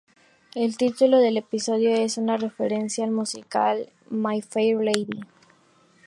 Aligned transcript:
El 0.55 0.77
título 0.77 1.19
del 1.19 1.37
episodio 1.37 1.93
es 1.93 2.17
una 2.17 2.35
referencia 2.35 3.03
al 3.05 3.11
musical 3.11 3.91
"My 4.09 4.41
Fair 4.41 4.77
Lady". 4.83 5.19